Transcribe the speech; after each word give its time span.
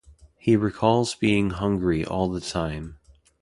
He 0.39 0.55
recalls 0.55 1.13
being 1.13 1.51
hungry 1.51 2.03
all 2.03 2.31
the 2.31 2.41
time. 2.41 2.97